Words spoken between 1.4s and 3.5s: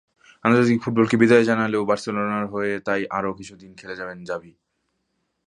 জানালেও বার্সেলোনার হয়ে তাই আরও